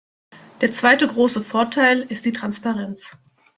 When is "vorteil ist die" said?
1.43-2.31